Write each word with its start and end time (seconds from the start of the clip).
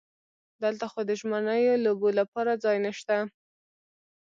دلته 0.63 0.85
خو 0.91 0.99
د 1.05 1.11
ژمنیو 1.19 1.81
لوبو 1.85 2.09
لپاره 2.19 2.59
ځای 2.63 2.77
نشته. 2.85 3.17